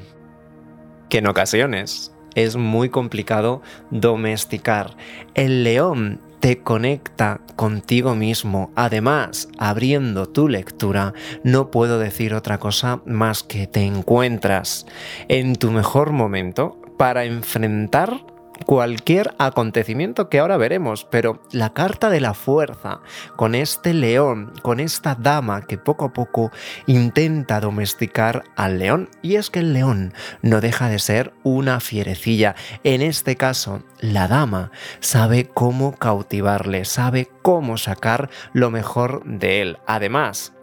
que 1.09 1.19
en 1.19 1.27
ocasiones 1.27 2.13
es 2.35 2.55
muy 2.55 2.89
complicado 2.89 3.61
domesticar. 3.89 4.95
El 5.33 5.63
león 5.63 6.21
te 6.39 6.60
conecta 6.60 7.41
contigo 7.55 8.15
mismo. 8.15 8.72
Además, 8.75 9.50
abriendo 9.58 10.27
tu 10.27 10.48
lectura, 10.48 11.13
no 11.43 11.72
puedo 11.72 12.00
decir 12.00 12.34
otra 12.34 12.58
cosa 12.58 13.01
más 13.05 13.43
que 13.43 13.67
te 13.67 13.81
encuentras 13.81 14.86
en 15.27 15.55
tu 15.55 15.72
mejor 15.72 16.12
momento 16.12 16.79
para 16.98 17.25
enfrentar 17.25 18.25
cualquier 18.65 19.33
acontecimiento 19.37 20.29
que 20.29 20.39
ahora 20.39 20.57
veremos, 20.57 21.05
pero 21.05 21.41
la 21.51 21.73
carta 21.73 22.09
de 22.09 22.21
la 22.21 22.33
fuerza, 22.33 23.01
con 23.35 23.55
este 23.55 23.93
león, 23.93 24.53
con 24.61 24.79
esta 24.79 25.15
dama 25.15 25.61
que 25.61 25.77
poco 25.77 26.05
a 26.05 26.13
poco 26.13 26.51
intenta 26.85 27.59
domesticar 27.59 28.43
al 28.55 28.79
león, 28.79 29.09
y 29.21 29.35
es 29.35 29.49
que 29.49 29.59
el 29.59 29.73
león 29.73 30.13
no 30.41 30.61
deja 30.61 30.89
de 30.89 30.99
ser 30.99 31.33
una 31.43 31.79
fierecilla. 31.79 32.55
En 32.83 33.01
este 33.01 33.35
caso, 33.35 33.83
la 33.99 34.27
dama 34.27 34.71
sabe 34.99 35.47
cómo 35.47 35.95
cautivarle, 35.95 36.85
sabe 36.85 37.29
cómo 37.41 37.77
sacar 37.77 38.29
lo 38.53 38.71
mejor 38.71 39.23
de 39.25 39.61
él. 39.61 39.77
Además, 39.85 40.53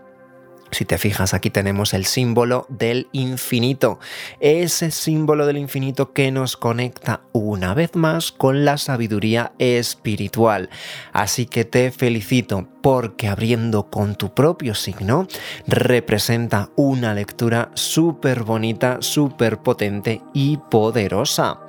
si 0.70 0.85
te 0.85 0.99
fijas, 0.99 1.32
aquí 1.32 1.50
tenemos 1.50 1.94
el 1.94 2.04
símbolo 2.04 2.66
del 2.68 3.08
infinito, 3.12 3.99
ese 4.40 4.90
símbolo 4.90 5.46
del 5.46 5.58
infinito 5.58 6.12
que 6.12 6.30
nos 6.32 6.56
conecta 6.56 7.23
una 7.32 7.73
vez 7.75 7.94
más 7.94 8.32
con 8.32 8.64
la 8.64 8.76
sabiduría 8.76 9.52
espiritual. 9.58 10.68
Así 11.12 11.46
que 11.46 11.64
te 11.64 11.90
felicito 11.92 12.68
porque 12.82 13.28
abriendo 13.28 13.90
con 13.90 14.16
tu 14.16 14.35
propio 14.35 14.75
signo 14.75 15.28
representa 15.66 16.70
una 16.76 17.14
lectura 17.14 17.70
súper 17.75 18.42
bonita, 18.42 18.99
súper 19.00 19.58
potente 19.58 20.20
y 20.35 20.56
poderosa. 20.56 21.61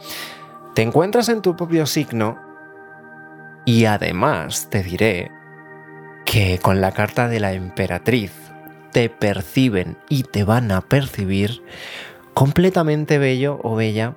Te 0.73 0.81
encuentras 0.81 1.29
en 1.29 1.41
tu 1.41 1.55
propio 1.55 1.85
signo 1.85 2.37
y 3.65 3.85
además 3.85 4.69
te 4.69 4.81
diré 4.81 5.31
que 6.25 6.59
con 6.59 6.81
la 6.81 6.91
carta 6.91 7.27
de 7.27 7.39
la 7.39 7.53
emperatriz 7.53 8.46
te 8.91 9.09
perciben 9.09 9.97
y 10.09 10.23
te 10.23 10.43
van 10.43 10.71
a 10.71 10.81
percibir 10.81 11.61
completamente 12.37 13.17
bello 13.17 13.59
o 13.63 13.75
bella, 13.75 14.15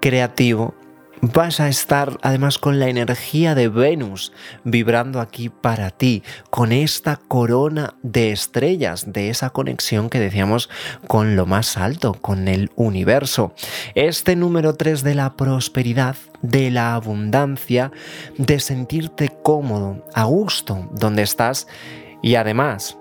creativo. 0.00 0.74
Vas 1.20 1.58
a 1.58 1.68
estar 1.68 2.18
además 2.22 2.58
con 2.58 2.78
la 2.78 2.88
energía 2.88 3.54
de 3.54 3.68
Venus 3.68 4.32
vibrando 4.62 5.20
aquí 5.20 5.48
para 5.48 5.90
ti, 5.90 6.22
con 6.50 6.70
esta 6.70 7.16
corona 7.16 7.94
de 8.02 8.32
estrellas, 8.32 9.12
de 9.12 9.28
esa 9.28 9.50
conexión 9.50 10.08
que 10.08 10.20
decíamos 10.20 10.68
con 11.08 11.34
lo 11.34 11.46
más 11.46 11.76
alto, 11.76 12.14
con 12.14 12.46
el 12.48 12.70
universo. 12.76 13.54
Este 13.94 14.36
número 14.36 14.74
3 14.74 15.02
de 15.02 15.14
la 15.16 15.34
prosperidad, 15.34 16.16
de 16.42 16.70
la 16.70 16.94
abundancia, 16.94 17.90
de 18.38 18.60
sentirte 18.60 19.32
cómodo, 19.42 20.04
a 20.14 20.24
gusto 20.24 20.88
donde 20.92 21.22
estás 21.22 21.66
y 22.22 22.36
además 22.36 22.98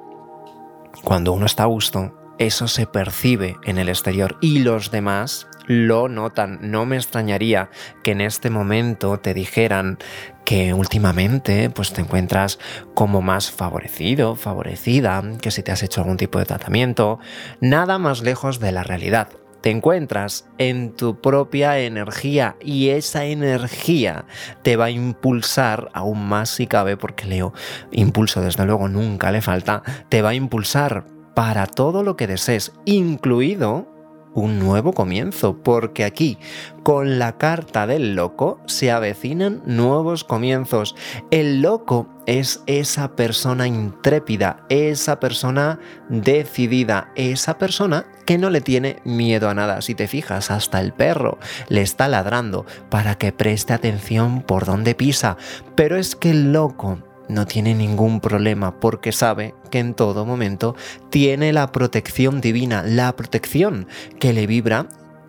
cuando 1.04 1.34
uno 1.34 1.46
está 1.46 1.64
a 1.64 1.68
gusto, 1.68 2.18
eso 2.38 2.68
se 2.68 2.88
percibe 2.88 3.58
en 3.66 3.78
el 3.78 3.90
exterior 3.90 4.38
y 4.42 4.60
los 4.60 4.90
demás 4.90 5.48
lo 5.68 6.08
notan. 6.10 6.60
No 6.62 6.86
me 6.86 6.96
extrañaría 6.96 7.70
que 8.04 8.12
en 8.12 8.22
este 8.22 8.50
momento 8.50 9.20
te 9.20 9.34
dijeran 9.34 10.00
que 10.46 10.74
últimamente 10.74 11.70
pues 11.70 11.94
te 11.94 12.02
encuentras 12.02 12.60
como 12.94 13.22
más 13.22 13.52
favorecido, 13.52 14.36
favorecida, 14.36 15.24
que 15.42 15.52
si 15.52 15.64
te 15.64 15.72
has 15.72 15.84
hecho 15.84 16.02
algún 16.02 16.18
tipo 16.18 16.40
de 16.40 16.46
tratamiento, 16.46 17.20
nada 17.60 18.00
más 18.00 18.22
lejos 18.22 18.60
de 18.60 18.72
la 18.72 18.84
realidad. 18.84 19.30
Te 19.62 19.70
encuentras 19.70 20.48
en 20.58 20.96
tu 20.96 21.22
propia 21.22 21.78
energía 21.80 22.56
y 22.60 22.90
esa 22.90 23.26
energía 23.26 24.26
te 24.64 24.76
va 24.76 24.86
a 24.86 24.90
impulsar 24.90 25.90
aún 25.94 26.28
más 26.28 26.50
si 26.50 26.66
cabe, 26.66 26.98
porque 26.98 27.28
Leo, 27.28 27.54
impulso 27.92 28.42
desde 28.42 28.66
luego 28.66 28.88
nunca 28.88 29.32
le 29.32 29.42
falta, 29.42 29.84
te 30.10 30.22
va 30.22 30.30
a 30.30 30.36
impulsar 30.36 31.06
para 31.36 31.68
todo 31.68 32.04
lo 32.04 32.18
que 32.18 32.28
desees, 32.28 32.74
incluido 32.86 33.88
un 34.34 34.60
nuevo 34.60 34.94
comienzo, 34.94 35.58
porque 35.62 36.04
aquí, 36.04 36.38
con 36.84 37.20
la 37.20 37.38
carta 37.38 37.88
del 37.88 38.16
loco, 38.16 38.60
se 38.66 38.92
avecinan 38.92 39.62
nuevos 39.66 40.24
comienzos. 40.24 40.96
El 41.32 41.62
loco 41.62 42.08
es 42.26 42.64
esa 42.66 43.16
persona 43.16 43.68
intrépida, 43.68 44.66
esa 44.70 45.20
persona 45.20 45.80
decidida, 46.10 47.12
esa 47.16 47.58
persona 47.58 48.06
que 48.26 48.38
no 48.38 48.50
le 48.50 48.62
tiene 48.62 49.02
miedo 49.04 49.50
a 49.50 49.54
nada. 49.54 49.82
Si 49.82 49.96
te 49.96 50.08
fijas, 50.08 50.52
hasta 50.52 50.80
el 50.80 50.94
perro 50.94 51.38
le 51.68 51.82
está 51.82 52.08
ladrando 52.08 52.66
para 52.90 53.16
que 53.16 53.32
preste 53.32 53.74
atención 53.74 54.42
por 54.42 54.66
donde 54.66 54.96
pisa. 54.96 55.38
Pero 55.76 55.98
es 55.98 56.16
que 56.16 56.32
el 56.32 56.54
loco 56.54 57.00
no 57.30 57.46
tiene 57.46 57.74
ningún 57.74 58.20
problema 58.20 58.80
porque 58.80 59.12
sabe 59.12 59.56
que 59.70 59.80
en 59.80 59.94
todo 59.94 60.26
momento 60.26 60.76
tiene 61.10 61.54
la 61.54 61.72
protección 61.72 62.42
divina, 62.42 62.84
la 62.84 63.16
protección 63.16 63.88
que 64.20 64.34
le 64.34 64.48
vibra 64.48 64.88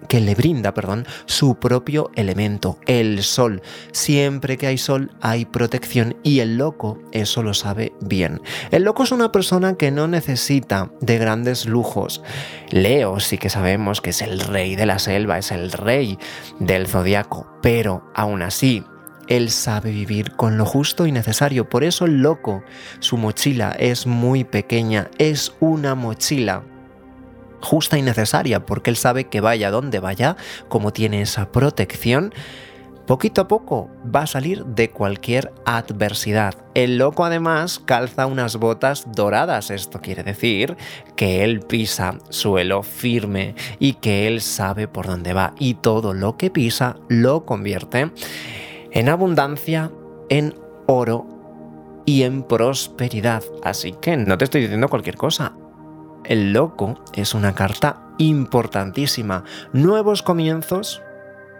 que 0.08 0.20
le 0.20 0.34
brinda, 0.34 0.74
perdón, 0.74 1.06
su 1.26 1.56
propio 1.56 2.10
elemento, 2.14 2.78
el 2.86 3.22
sol. 3.22 3.62
Siempre 3.92 4.58
que 4.58 4.66
hay 4.66 4.78
sol 4.78 5.12
hay 5.20 5.44
protección 5.44 6.16
y 6.22 6.40
el 6.40 6.58
loco 6.58 6.98
eso 7.12 7.42
lo 7.42 7.54
sabe 7.54 7.92
bien. 8.00 8.40
El 8.70 8.84
loco 8.84 9.04
es 9.04 9.12
una 9.12 9.32
persona 9.32 9.74
que 9.74 9.90
no 9.90 10.08
necesita 10.08 10.90
de 11.00 11.18
grandes 11.18 11.66
lujos. 11.66 12.22
Leo 12.70 13.20
sí 13.20 13.38
que 13.38 13.50
sabemos 13.50 14.00
que 14.00 14.10
es 14.10 14.22
el 14.22 14.40
rey 14.40 14.76
de 14.76 14.86
la 14.86 14.98
selva, 14.98 15.38
es 15.38 15.50
el 15.52 15.72
rey 15.72 16.18
del 16.58 16.86
zodiaco, 16.86 17.46
pero 17.62 18.10
aún 18.14 18.42
así 18.42 18.84
él 19.28 19.50
sabe 19.50 19.90
vivir 19.90 20.32
con 20.32 20.58
lo 20.58 20.64
justo 20.64 21.06
y 21.06 21.12
necesario. 21.12 21.68
Por 21.68 21.84
eso 21.84 22.04
el 22.04 22.22
loco, 22.22 22.62
su 23.00 23.16
mochila 23.16 23.72
es 23.78 24.06
muy 24.06 24.44
pequeña, 24.44 25.10
es 25.18 25.54
una 25.60 25.94
mochila 25.94 26.64
justa 27.60 27.96
y 27.96 28.02
necesaria, 28.02 28.66
porque 28.66 28.90
él 28.90 28.96
sabe 28.96 29.24
que 29.28 29.40
vaya 29.40 29.70
donde 29.70 30.00
vaya, 30.00 30.36
como 30.68 30.92
tiene 30.92 31.22
esa 31.22 31.52
protección, 31.52 32.34
poquito 33.06 33.42
a 33.42 33.48
poco 33.48 33.88
va 34.14 34.22
a 34.22 34.26
salir 34.26 34.64
de 34.64 34.90
cualquier 34.90 35.52
adversidad. 35.64 36.54
El 36.74 36.98
loco 36.98 37.24
además 37.24 37.78
calza 37.78 38.26
unas 38.26 38.56
botas 38.56 39.06
doradas, 39.12 39.70
esto 39.70 40.00
quiere 40.00 40.24
decir 40.24 40.76
que 41.16 41.44
él 41.44 41.60
pisa 41.60 42.18
suelo 42.30 42.82
firme 42.82 43.54
y 43.78 43.94
que 43.94 44.26
él 44.26 44.40
sabe 44.40 44.88
por 44.88 45.06
dónde 45.06 45.32
va 45.32 45.54
y 45.58 45.74
todo 45.74 46.14
lo 46.14 46.36
que 46.36 46.50
pisa 46.50 46.96
lo 47.08 47.44
convierte 47.44 48.10
en 48.92 49.08
abundancia, 49.08 49.90
en 50.28 50.54
oro 50.86 51.26
y 52.04 52.22
en 52.22 52.42
prosperidad. 52.42 53.42
Así 53.62 53.92
que 54.00 54.16
no 54.16 54.38
te 54.38 54.44
estoy 54.44 54.62
diciendo 54.62 54.88
cualquier 54.88 55.16
cosa. 55.16 55.54
El 56.24 56.52
loco 56.52 57.02
es 57.14 57.34
una 57.34 57.54
carta 57.54 58.02
importantísima. 58.18 59.44
Nuevos 59.72 60.22
comienzos. 60.22 61.02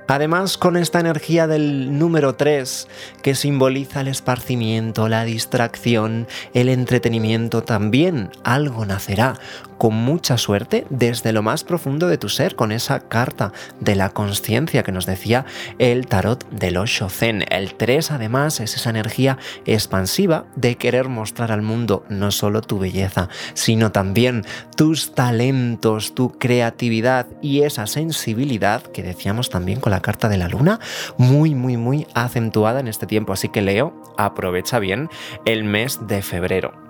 Además, 0.09 0.59
con 0.59 0.77
esta 0.77 1.01
energía 1.01 1.47
del 1.47 1.99
número 1.99 2.35
3, 2.35 2.89
que 3.23 3.35
simboliza 3.35 4.01
el 4.01 4.09
esparcimiento, 4.09 5.09
la 5.09 5.25
distracción, 5.25 6.27
el 6.55 6.69
entretenimiento, 6.69 7.62
también 7.62 8.31
algo 8.45 8.85
nacerá 8.85 9.35
con 9.83 9.97
mucha 9.97 10.39
suerte 10.39 10.87
desde 10.91 11.33
lo 11.33 11.43
más 11.43 11.65
profundo 11.65 12.07
de 12.07 12.17
tu 12.17 12.29
ser, 12.29 12.55
con 12.55 12.71
esa 12.71 13.01
carta 13.01 13.53
de 13.81 13.97
la 13.97 14.11
conciencia 14.11 14.85
que 14.85 14.93
nos 14.93 15.07
decía 15.07 15.45
el 15.81 16.07
tarot 16.07 16.49
del 16.51 16.77
Osho 16.77 17.09
Zen. 17.09 17.45
El 17.51 17.75
3 17.75 18.12
además 18.12 18.61
es 18.61 18.77
esa 18.77 18.91
energía 18.91 19.39
expansiva 19.67 20.45
de 20.55 20.77
querer 20.77 21.09
mostrar 21.09 21.51
al 21.51 21.62
mundo 21.62 22.05
no 22.09 22.31
solo 22.31 22.61
tu 22.61 22.79
belleza, 22.79 23.29
sino 23.55 23.91
también 23.91 24.45
tus 24.77 25.17
talentos, 25.17 26.15
tu 26.15 26.39
creatividad 26.39 27.27
y 27.43 27.62
esa 27.62 27.89
sensibilidad 27.89 28.85
que 28.85 29.03
decíamos 29.03 29.51
también 29.51 29.81
con 29.81 29.91
la 29.91 30.01
carta 30.01 30.29
de 30.29 30.37
la 30.37 30.47
luna, 30.47 30.79
muy, 31.19 31.57
muy, 31.57 31.77
muy 31.77 32.07
acentuada 32.15 32.79
en 32.79 32.87
este 32.87 33.09
tiempo. 33.09 33.33
Así 33.33 33.49
que 33.49 33.62
Leo, 33.62 34.01
aprovecha 34.17 34.79
bien 34.79 35.09
el 35.45 35.65
mes 35.65 36.07
de 36.07 36.23
febrero. 36.23 36.82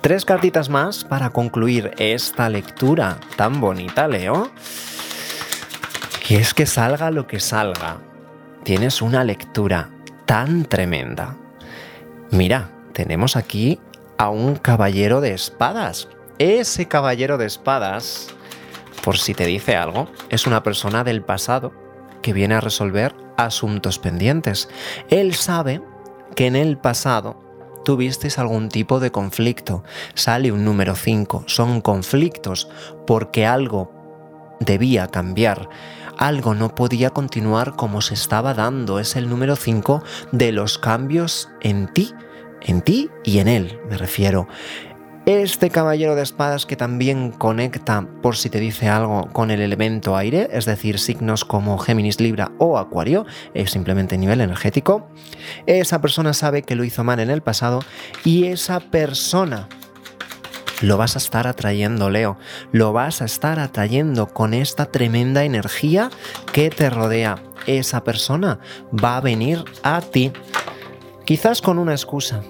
Tres 0.00 0.24
cartitas 0.24 0.68
más 0.68 1.02
para 1.02 1.30
concluir 1.30 1.90
esta 1.98 2.48
lectura 2.48 3.18
tan 3.36 3.60
bonita, 3.60 4.06
Leo. 4.06 4.50
Y 6.28 6.36
es 6.36 6.54
que 6.54 6.66
salga 6.66 7.10
lo 7.10 7.26
que 7.26 7.40
salga, 7.40 7.98
tienes 8.62 9.02
una 9.02 9.24
lectura 9.24 9.90
tan 10.24 10.66
tremenda. 10.66 11.36
Mira, 12.30 12.70
tenemos 12.92 13.34
aquí 13.34 13.80
a 14.18 14.30
un 14.30 14.54
caballero 14.54 15.20
de 15.20 15.34
espadas. 15.34 16.08
Ese 16.38 16.86
caballero 16.86 17.36
de 17.36 17.46
espadas, 17.46 18.28
por 19.02 19.18
si 19.18 19.34
te 19.34 19.46
dice 19.46 19.74
algo, 19.74 20.08
es 20.28 20.46
una 20.46 20.62
persona 20.62 21.02
del 21.02 21.22
pasado 21.22 21.72
que 22.22 22.32
viene 22.32 22.54
a 22.54 22.60
resolver 22.60 23.16
asuntos 23.36 23.98
pendientes. 23.98 24.68
Él 25.10 25.34
sabe 25.34 25.82
que 26.36 26.46
en 26.46 26.54
el 26.54 26.78
pasado 26.78 27.47
tuvisteis 27.84 28.38
algún 28.38 28.68
tipo 28.68 29.00
de 29.00 29.10
conflicto. 29.10 29.82
Sale 30.14 30.52
un 30.52 30.64
número 30.64 30.94
5. 30.94 31.44
Son 31.46 31.80
conflictos 31.80 32.68
porque 33.06 33.46
algo 33.46 33.92
debía 34.60 35.08
cambiar. 35.08 35.68
Algo 36.16 36.54
no 36.54 36.74
podía 36.74 37.10
continuar 37.10 37.76
como 37.76 38.00
se 38.00 38.14
estaba 38.14 38.54
dando. 38.54 38.98
Es 38.98 39.16
el 39.16 39.28
número 39.28 39.56
5 39.56 40.02
de 40.32 40.52
los 40.52 40.78
cambios 40.78 41.48
en 41.60 41.92
ti 41.92 42.12
en 42.60 42.82
ti 42.82 43.10
y 43.24 43.38
en 43.38 43.48
él, 43.48 43.80
me 43.88 43.96
refiero. 43.96 44.48
Este 45.28 45.68
caballero 45.68 46.14
de 46.14 46.22
espadas 46.22 46.64
que 46.64 46.74
también 46.74 47.32
conecta, 47.32 48.08
por 48.22 48.34
si 48.34 48.48
te 48.48 48.60
dice 48.60 48.88
algo, 48.88 49.28
con 49.30 49.50
el 49.50 49.60
elemento 49.60 50.16
aire, 50.16 50.48
es 50.52 50.64
decir, 50.64 50.98
signos 50.98 51.44
como 51.44 51.76
Géminis, 51.76 52.18
Libra 52.18 52.52
o 52.56 52.78
Acuario, 52.78 53.26
es 53.52 53.70
simplemente 53.72 54.16
nivel 54.16 54.40
energético. 54.40 55.06
Esa 55.66 56.00
persona 56.00 56.32
sabe 56.32 56.62
que 56.62 56.76
lo 56.76 56.82
hizo 56.82 57.04
mal 57.04 57.20
en 57.20 57.28
el 57.28 57.42
pasado 57.42 57.80
y 58.24 58.46
esa 58.46 58.80
persona 58.80 59.68
lo 60.80 60.96
vas 60.96 61.14
a 61.14 61.18
estar 61.18 61.46
atrayendo, 61.46 62.08
Leo. 62.08 62.38
Lo 62.72 62.94
vas 62.94 63.20
a 63.20 63.26
estar 63.26 63.60
atrayendo 63.60 64.28
con 64.28 64.54
esta 64.54 64.86
tremenda 64.86 65.44
energía 65.44 66.08
que 66.54 66.70
te 66.70 66.88
rodea. 66.88 67.36
Esa 67.66 68.02
persona 68.02 68.60
va 69.04 69.18
a 69.18 69.20
venir 69.20 69.62
a 69.82 70.00
ti. 70.00 70.32
Quizás 71.26 71.60
con 71.60 71.78
una 71.78 71.92
excusa. 71.92 72.40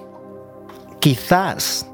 Quizás. 1.01 1.85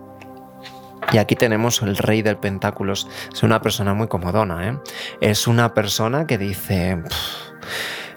Y 1.12 1.18
aquí 1.18 1.36
tenemos 1.36 1.82
el 1.82 1.98
rey 1.98 2.22
del 2.22 2.38
pentáculos. 2.38 3.08
Es 3.32 3.44
una 3.44 3.62
persona 3.62 3.94
muy 3.94 4.08
comodona, 4.08 4.70
¿eh? 4.70 4.80
Es 5.22 5.48
una 5.48 5.74
persona 5.74 6.28
que 6.28 6.38
dice... 6.38 7.02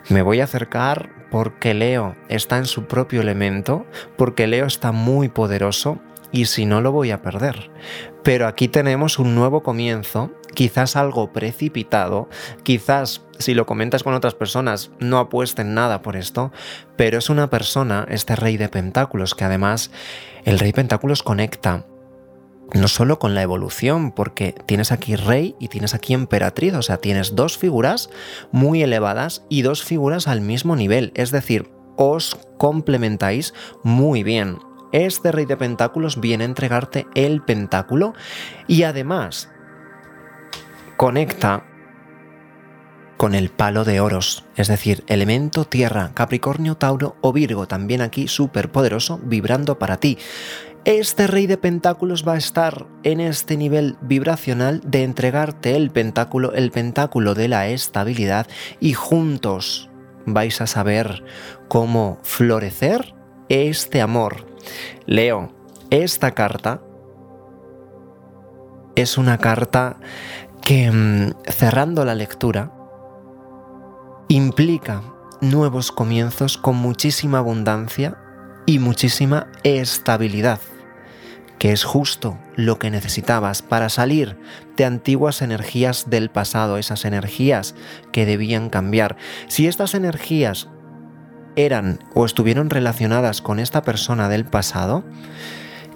Me 0.09 0.23
voy 0.23 0.41
a 0.41 0.45
acercar 0.45 1.11
porque 1.31 1.75
Leo 1.75 2.17
está 2.29 2.57
en 2.57 2.65
su 2.65 2.87
propio 2.87 3.21
elemento, 3.21 3.85
porque 4.17 4.47
Leo 4.47 4.65
está 4.65 4.91
muy 4.91 5.29
poderoso 5.29 5.99
y 6.33 6.47
si 6.47 6.65
no 6.65 6.81
lo 6.81 6.93
voy 6.93 7.11
a 7.11 7.21
perder. 7.21 7.71
Pero 8.23 8.47
aquí 8.47 8.69
tenemos 8.69 9.19
un 9.19 9.35
nuevo 9.35 9.63
comienzo, 9.63 10.33
quizás 10.55 10.97
algo 10.97 11.33
precipitado, 11.33 12.31
quizás 12.63 13.23
si 13.39 13.53
lo 13.53 13.67
comentas 13.67 14.03
con 14.03 14.15
otras 14.15 14.35
personas 14.35 14.91
no 14.99 15.19
apuesten 15.19 15.75
nada 15.75 16.01
por 16.01 16.17
esto, 16.17 16.53
pero 16.97 17.19
es 17.19 17.29
una 17.29 17.51
persona, 17.51 18.07
este 18.09 18.35
rey 18.35 18.57
de 18.57 18.71
pentáculos, 18.71 19.35
que 19.35 19.45
además 19.45 19.91
el 20.45 20.59
rey 20.59 20.73
pentáculos 20.73 21.23
conecta 21.23 21.85
no 22.75 22.89
solo 22.89 23.19
con 23.19 23.35
la 23.35 23.43
evolución, 23.43 24.13
porque 24.13 24.55
tienes 24.67 24.93
aquí 24.93 25.17
rey 25.17 25.57
y 25.59 25.69
tienes 25.69 25.95
aquí 25.95 26.15
emperatriz, 26.15 26.75
o 26.75 26.83
sea, 26.83 26.99
tienes 26.99 27.35
dos 27.35 27.57
figuras 27.57 28.11
muy 28.53 28.83
elevadas 28.83 29.45
y 29.49 29.63
dos 29.63 29.83
figuras 29.83 30.29
al 30.29 30.41
mismo 30.41 30.77
nivel, 30.77 31.13
es 31.15 31.31
decir, 31.31 31.71
os 31.97 32.37
complementáis 32.59 33.55
muy 33.83 34.23
bien. 34.23 34.59
Este 34.93 35.33
rey 35.33 35.45
de 35.45 35.57
pentáculos 35.57 36.21
viene 36.21 36.45
a 36.45 36.47
entregarte 36.47 37.07
el 37.15 37.43
pentáculo 37.43 38.15
y 38.67 38.85
además 38.85 39.51
conecta 40.97 41.65
con 43.19 43.35
el 43.35 43.51
palo 43.51 43.85
de 43.85 44.01
oros, 44.01 44.45
es 44.57 44.69
decir, 44.69 45.03
elemento 45.09 45.65
tierra, 45.65 46.13
Capricornio, 46.15 46.77
Tauro 46.77 47.17
o 47.21 47.33
Virgo, 47.33 47.67
también 47.67 48.01
aquí 48.01 48.29
súper 48.29 48.71
poderoso, 48.71 49.21
vibrando 49.25 49.77
para 49.79 49.99
ti. 49.99 50.19
Este 50.85 51.27
rey 51.27 51.47
de 51.47 51.59
pentáculos 51.59 52.27
va 52.27 52.35
a 52.35 52.39
estar 52.39 52.87
en 53.03 53.21
este 53.21 53.57
nivel 53.57 53.97
vibracional 54.01 54.81
de 54.85 55.05
entregarte 55.05 55.77
el 55.77 55.91
pentáculo, 55.91 56.53
el 56.55 56.71
pentáculo 56.71 57.35
de 57.35 57.49
la 57.49 57.69
estabilidad 57.69 58.47
y 58.81 58.95
juntos 58.95 59.91
vais 60.25 60.61
a 60.61 60.67
saber 60.67 61.25
cómo 61.69 62.19
florecer 62.23 63.15
este 63.49 64.01
amor. 64.01 64.47
Leo, 65.07 65.53
esta 65.91 66.33
carta 66.33 66.81
es 68.95 69.19
una 69.19 69.39
carta 69.39 69.97
que 70.63 70.91
mm, 70.91 71.51
cerrando 71.51 72.05
la 72.05 72.15
lectura 72.15 72.73
implica 74.29 75.03
nuevos 75.41 75.93
comienzos 75.93 76.59
con 76.59 76.77
muchísima 76.77 77.39
abundancia 77.39 78.19
y 78.69 78.81
muchísima 78.81 79.47
estabilidad, 79.63 80.61
que 81.59 81.73
es 81.73 81.85
justo 81.85 82.39
lo 82.55 82.79
que 82.79 82.91
necesitabas 82.91 83.63
para 83.63 83.89
salir 83.89 84.37
de 84.77 84.85
antiguas 84.85 85.41
energías 85.41 86.11
del 86.11 86.29
pasado, 86.29 86.77
esas 86.77 87.07
energías 87.07 87.75
que 88.13 88.27
debían 88.27 88.69
cambiar. 88.69 89.17
Si 89.47 89.67
estas 89.67 89.95
energías 89.95 90.69
eran 91.57 92.01
o 92.15 92.27
estuvieron 92.27 92.69
relacionadas 92.69 93.41
con 93.41 93.59
esta 93.59 93.81
persona 93.81 94.29
del 94.29 94.45
pasado, 94.45 95.03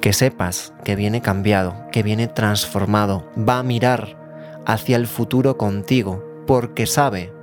que 0.00 0.14
sepas 0.14 0.72
que 0.82 0.96
viene 0.96 1.20
cambiado, 1.20 1.76
que 1.92 2.02
viene 2.02 2.26
transformado, 2.26 3.30
va 3.36 3.58
a 3.58 3.62
mirar 3.62 4.16
hacia 4.64 4.96
el 4.96 5.06
futuro 5.06 5.58
contigo, 5.58 6.24
porque 6.46 6.86
sabe 6.86 7.34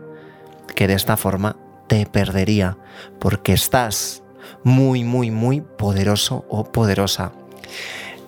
que 0.74 0.88
de 0.88 0.96
esta 0.96 1.18
forma 1.18 1.56
te 1.86 2.08
perdería, 2.08 2.80
porque 3.20 3.54
estás 3.54 4.24
muy, 4.64 5.04
muy, 5.04 5.32
muy 5.32 5.62
poderoso 5.62 6.46
o 6.50 6.72
poderosa. 6.72 7.32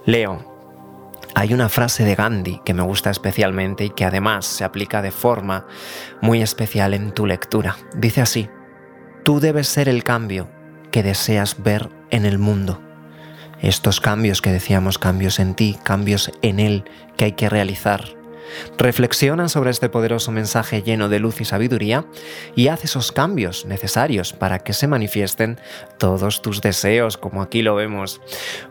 Leo, 0.06 0.52
hay 1.36 1.54
una 1.54 1.70
frase 1.70 2.04
de 2.04 2.16
Gandhi 2.16 2.62
que 2.66 2.74
me 2.74 2.84
gusta 2.84 3.10
especialmente 3.10 3.86
y 3.86 3.90
que 3.90 4.06
además 4.06 4.46
se 4.46 4.64
aplica 4.64 5.02
de 5.02 5.12
forma 5.12 5.66
muy 6.22 6.42
especial 6.42 6.94
en 6.94 7.12
tu 7.12 7.26
lectura. 7.26 7.78
Dice 7.96 8.22
así, 8.22 8.50
Tú 9.24 9.40
debes 9.40 9.68
ser 9.68 9.88
el 9.88 10.04
cambio 10.04 10.50
que 10.92 11.04
deseas 11.04 11.62
ver 11.62 11.90
en 12.10 12.26
el 12.26 12.40
mundo. 12.40 12.82
Estos 13.62 14.02
cambios 14.02 14.42
que 14.42 14.52
decíamos, 14.52 14.98
cambios 14.98 15.40
en 15.40 15.54
ti, 15.54 15.78
cambios 15.84 16.32
en 16.42 16.60
él 16.60 16.86
que 17.18 17.26
hay 17.26 17.32
que 17.34 17.48
realizar 17.48 18.21
Reflexiona 18.78 19.50
sobre 19.50 19.70
este 19.72 19.90
poderoso 19.90 20.32
mensaje 20.32 20.82
lleno 20.82 21.10
de 21.10 21.20
luz 21.20 21.42
y 21.42 21.46
sabiduría 21.46 22.06
y 22.56 22.68
haz 22.68 22.84
esos 22.84 23.12
cambios 23.12 23.66
necesarios 23.66 24.34
para 24.34 24.60
que 24.60 24.74
se 24.74 24.88
manifiesten 24.88 25.60
todos 25.98 26.42
tus 26.42 26.62
deseos, 26.62 27.18
como 27.18 27.42
aquí 27.42 27.62
lo 27.62 27.76
vemos. 27.76 28.22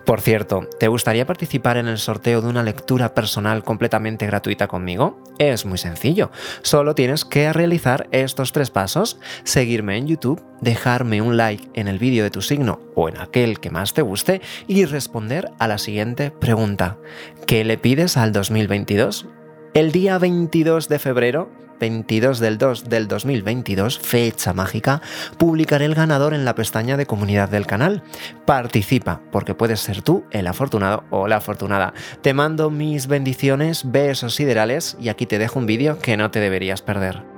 Por 0.04 0.20
cierto, 0.20 0.68
¿te 0.78 0.88
gustaría 0.88 1.26
participar 1.26 1.76
en 1.76 1.88
el 1.88 1.98
sorteo 1.98 2.40
de 2.42 2.48
una 2.48 2.62
lectura 2.62 3.14
personal 3.14 3.64
completamente 3.64 4.26
gratuita 4.26 4.68
conmigo? 4.68 5.22
Es 5.38 5.64
muy 5.64 5.78
sencillo. 5.78 6.30
Solo 6.62 6.94
tienes 6.94 7.24
que 7.24 7.52
realizar 7.52 8.08
estos 8.10 8.52
tres 8.52 8.70
pasos, 8.70 9.18
seguirme 9.44 9.96
en 9.96 10.06
YouTube, 10.06 10.42
dejarme 10.60 11.22
un 11.22 11.36
like 11.36 11.68
en 11.74 11.88
el 11.88 11.98
vídeo 11.98 12.24
de 12.24 12.30
tu 12.30 12.42
signo 12.42 12.80
o 12.94 13.08
en 13.08 13.18
aquel 13.18 13.60
que 13.60 13.70
más 13.70 13.94
te 13.94 14.02
guste 14.02 14.40
y 14.66 14.84
responder 14.84 15.50
a 15.58 15.68
la 15.68 15.78
siguiente 15.78 16.30
pregunta. 16.30 16.98
¿Qué 17.46 17.64
le 17.64 17.78
pides 17.78 18.16
al 18.16 18.32
2022? 18.32 19.26
El 19.72 19.92
día 19.92 20.18
22 20.18 20.88
de 20.88 20.98
febrero, 20.98 21.48
22 21.78 22.40
del 22.40 22.58
2 22.58 22.88
del 22.88 23.06
2022, 23.06 24.00
fecha 24.00 24.52
mágica, 24.52 25.00
publicaré 25.38 25.84
el 25.84 25.94
ganador 25.94 26.34
en 26.34 26.44
la 26.44 26.56
pestaña 26.56 26.96
de 26.96 27.06
comunidad 27.06 27.48
del 27.48 27.68
canal. 27.68 28.02
Participa, 28.46 29.20
porque 29.30 29.54
puedes 29.54 29.78
ser 29.78 30.02
tú 30.02 30.24
el 30.32 30.48
afortunado 30.48 31.04
o 31.10 31.28
la 31.28 31.36
afortunada. 31.36 31.94
Te 32.20 32.34
mando 32.34 32.68
mis 32.70 33.06
bendiciones, 33.06 33.88
besos 33.92 34.34
siderales 34.34 34.96
y 35.00 35.08
aquí 35.08 35.26
te 35.26 35.38
dejo 35.38 35.60
un 35.60 35.66
vídeo 35.66 36.00
que 36.00 36.16
no 36.16 36.32
te 36.32 36.40
deberías 36.40 36.82
perder. 36.82 37.29